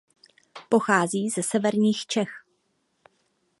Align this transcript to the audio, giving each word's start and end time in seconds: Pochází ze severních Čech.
Pochází 0.69 1.29
ze 1.29 1.43
severních 1.43 2.05
Čech. 2.05 2.29